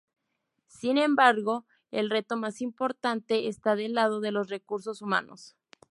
Sin 0.65 0.97
embargo, 0.97 1.67
el 1.91 2.09
reto 2.09 2.35
más 2.35 2.61
importante 2.61 3.47
está 3.47 3.75
del 3.75 3.93
lado 3.93 4.19
de 4.19 4.31
los 4.31 4.49
recursos 4.49 5.03
humanos. 5.03 5.55